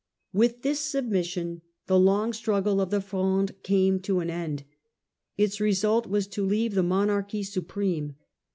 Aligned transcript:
With 0.33 0.63
this 0.63 0.79
submission 0.79 1.61
the 1.85 1.99
long 1.99 2.33
struggle 2.33 2.81
of 2.81 2.89
the 2.89 3.01
Fronde 3.01 3.51
came 3.61 3.99
to 3.99 4.19
an 4.19 4.31
end. 4.31 4.63
Its 5.37 5.61
result 5.61 6.07
was 6.07 6.25
to 6.29 6.43
leave 6.43 6.73
the 6.73 6.81
monarchy 6.81 7.41
Conclusion 7.43 7.53
supreme. 7.53 8.15